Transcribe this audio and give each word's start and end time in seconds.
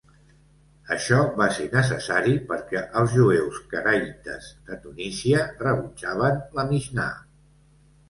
Això 0.95 1.19
va 1.41 1.47
ser 1.57 1.65
necessari 1.73 2.33
perquè 2.53 2.83
els 3.03 3.15
jueus 3.19 3.61
caraïtes 3.75 4.51
de 4.73 4.81
Tunísia 4.89 5.47
rebutjaven 5.65 6.45
la 6.61 6.71
Mixnà. 6.75 7.11